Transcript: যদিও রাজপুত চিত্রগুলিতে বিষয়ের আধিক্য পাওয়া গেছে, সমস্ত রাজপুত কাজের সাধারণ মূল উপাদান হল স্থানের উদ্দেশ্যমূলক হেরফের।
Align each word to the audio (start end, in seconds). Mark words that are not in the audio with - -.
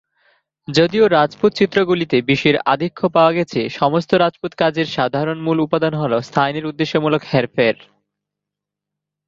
যদিও 0.67 1.05
রাজপুত 1.07 1.51
চিত্রগুলিতে 1.53 2.17
বিষয়ের 2.21 2.57
আধিক্য 2.65 2.99
পাওয়া 3.09 3.31
গেছে, 3.33 3.59
সমস্ত 3.71 4.11
রাজপুত 4.13 4.51
কাজের 4.53 4.87
সাধারণ 4.87 5.37
মূল 5.41 5.57
উপাদান 5.59 5.93
হল 5.93 6.13
স্থানের 6.19 6.65
উদ্দেশ্যমূলক 6.65 7.21
হেরফের। 7.31 7.75